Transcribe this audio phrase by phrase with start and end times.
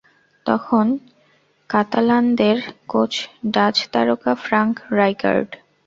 [0.45, 0.85] তখন
[1.69, 2.57] কাতালানদের
[2.91, 3.13] coach
[3.53, 5.49] Dutch তারকা ফ্রাঙ্ক রাইকার্ড।